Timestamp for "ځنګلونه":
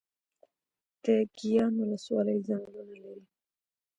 2.47-2.91